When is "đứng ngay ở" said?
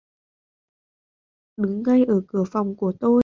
1.57-2.21